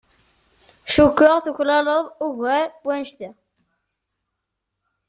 [0.93, 3.29] Cukkeɣ tuklaleḍ ugar n wannect-a.